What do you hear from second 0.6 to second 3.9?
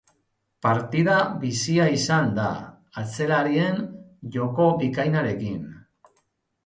Partida bizia izan da, atzelarien